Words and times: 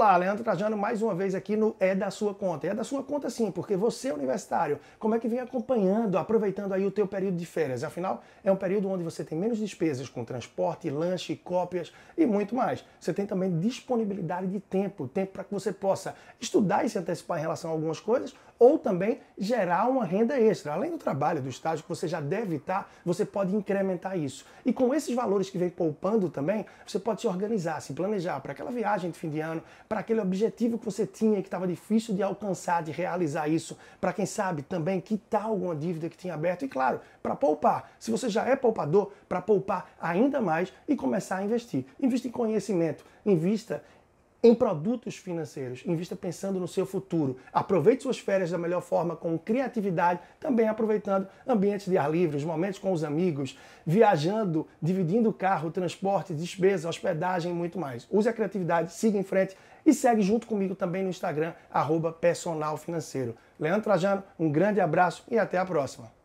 Olá, 0.00 0.16
Leandro 0.16 0.42
Trajano, 0.42 0.78
mais 0.78 1.02
uma 1.02 1.14
vez 1.14 1.34
aqui 1.34 1.58
no 1.58 1.76
É 1.78 1.94
da 1.94 2.10
Sua 2.10 2.32
Conta. 2.32 2.66
É 2.66 2.74
da 2.74 2.82
sua 2.82 3.02
conta 3.02 3.28
sim, 3.28 3.50
porque 3.50 3.76
você 3.76 4.08
é 4.08 4.14
universitário. 4.14 4.80
Como 4.98 5.14
é 5.14 5.18
que 5.18 5.28
vem 5.28 5.40
acompanhando, 5.40 6.16
aproveitando 6.16 6.72
aí 6.72 6.86
o 6.86 6.90
teu 6.90 7.06
período 7.06 7.36
de 7.36 7.44
férias? 7.44 7.84
Afinal, 7.84 8.22
é 8.42 8.50
um 8.50 8.56
período 8.56 8.88
onde 8.88 9.04
você 9.04 9.22
tem 9.22 9.36
menos 9.36 9.58
despesas 9.58 10.08
com 10.08 10.24
transporte, 10.24 10.88
lanche, 10.88 11.36
cópias 11.36 11.92
e 12.16 12.24
muito 12.24 12.54
mais. 12.54 12.82
Você 12.98 13.12
tem 13.12 13.26
também 13.26 13.60
disponibilidade 13.60 14.46
de 14.46 14.58
tempo, 14.58 15.06
tempo 15.06 15.32
para 15.32 15.44
que 15.44 15.52
você 15.52 15.70
possa 15.70 16.14
estudar 16.40 16.82
e 16.82 16.88
se 16.88 16.98
antecipar 16.98 17.36
em 17.36 17.42
relação 17.42 17.70
a 17.70 17.74
algumas 17.74 18.00
coisas 18.00 18.34
ou 18.60 18.78
também 18.78 19.20
gerar 19.38 19.88
uma 19.88 20.04
renda 20.04 20.38
extra. 20.38 20.74
Além 20.74 20.90
do 20.90 20.98
trabalho, 20.98 21.40
do 21.40 21.48
estágio 21.48 21.82
que 21.82 21.88
você 21.88 22.06
já 22.06 22.20
deve 22.20 22.56
estar, 22.56 22.92
você 23.02 23.24
pode 23.24 23.56
incrementar 23.56 24.18
isso. 24.18 24.44
E 24.66 24.72
com 24.72 24.94
esses 24.94 25.14
valores 25.14 25.48
que 25.48 25.56
vem 25.56 25.70
poupando 25.70 26.28
também, 26.28 26.66
você 26.86 26.98
pode 26.98 27.22
se 27.22 27.26
organizar, 27.26 27.80
se 27.80 27.94
planejar 27.94 28.38
para 28.40 28.52
aquela 28.52 28.70
viagem 28.70 29.10
de 29.10 29.18
fim 29.18 29.30
de 29.30 29.40
ano, 29.40 29.62
para 29.90 29.98
aquele 29.98 30.20
objetivo 30.20 30.78
que 30.78 30.84
você 30.84 31.04
tinha 31.04 31.42
que 31.42 31.48
estava 31.48 31.66
difícil 31.66 32.14
de 32.14 32.22
alcançar, 32.22 32.80
de 32.80 32.92
realizar 32.92 33.48
isso, 33.48 33.76
para 34.00 34.12
quem 34.12 34.24
sabe 34.24 34.62
também 34.62 35.00
quitar 35.00 35.46
alguma 35.46 35.74
dívida 35.74 36.08
que 36.08 36.16
tinha 36.16 36.32
aberto 36.32 36.64
e 36.64 36.68
claro, 36.68 37.00
para 37.20 37.34
poupar. 37.34 37.90
Se 37.98 38.08
você 38.08 38.28
já 38.28 38.44
é 38.44 38.54
poupador, 38.54 39.10
para 39.28 39.42
poupar 39.42 39.90
ainda 40.00 40.40
mais 40.40 40.72
e 40.86 40.94
começar 40.94 41.38
a 41.38 41.44
investir. 41.44 41.84
Invista 41.98 42.28
em 42.28 42.30
conhecimento, 42.30 43.04
invista 43.26 43.82
em 44.42 44.54
produtos 44.54 45.16
financeiros. 45.16 45.82
Invista 45.86 46.16
pensando 46.16 46.58
no 46.58 46.66
seu 46.66 46.86
futuro. 46.86 47.36
Aproveite 47.52 48.02
suas 48.02 48.18
férias 48.18 48.50
da 48.50 48.58
melhor 48.58 48.80
forma, 48.80 49.14
com 49.14 49.38
criatividade, 49.38 50.20
também 50.38 50.68
aproveitando 50.68 51.28
ambientes 51.46 51.88
de 51.88 51.98
ar 51.98 52.10
livre, 52.10 52.36
os 52.36 52.44
momentos 52.44 52.78
com 52.78 52.92
os 52.92 53.04
amigos, 53.04 53.58
viajando, 53.86 54.66
dividindo 54.80 55.32
carro, 55.32 55.70
transporte, 55.70 56.34
despesa, 56.34 56.88
hospedagem 56.88 57.52
e 57.52 57.54
muito 57.54 57.78
mais. 57.78 58.06
Use 58.10 58.28
a 58.28 58.32
criatividade, 58.32 58.92
siga 58.92 59.18
em 59.18 59.22
frente 59.22 59.56
e 59.84 59.92
segue 59.92 60.22
junto 60.22 60.46
comigo 60.46 60.74
também 60.74 61.02
no 61.02 61.10
Instagram, 61.10 61.52
arroba 61.70 62.12
personal 62.12 62.76
financeiro. 62.76 63.34
Leandro 63.58 63.82
Trajano, 63.82 64.22
um 64.38 64.50
grande 64.50 64.80
abraço 64.80 65.24
e 65.30 65.38
até 65.38 65.58
a 65.58 65.64
próxima. 65.64 66.19